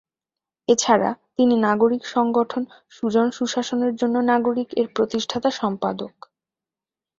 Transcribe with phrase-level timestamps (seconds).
[0.67, 2.63] এছাড়া তিনি নাগরিক সংগঠন
[2.91, 6.13] ‘সুজন-সুশাসনের জন্য নাগরিক’-এর প্রতিষ্ঠাতা সম্পাদক।